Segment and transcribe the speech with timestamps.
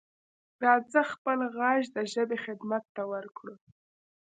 [0.65, 3.55] راځه خپل غږ د ژبې خدمت ته ورکړو.